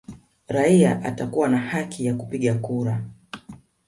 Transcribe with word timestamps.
Raia 0.47 1.01
atakuwa 1.05 1.49
na 1.49 1.57
haki 1.57 2.05
ya 2.05 2.13
kupiga 2.15 2.53
kura 2.53 3.03